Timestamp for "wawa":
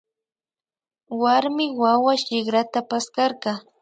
1.81-2.13